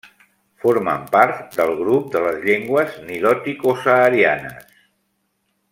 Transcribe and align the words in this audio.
Formen 0.61 1.03
part 1.15 1.43
del 1.59 1.73
grup 1.81 2.09
de 2.15 2.23
les 2.27 2.41
llengües 2.47 2.95
niloticosaharianes. 3.11 4.85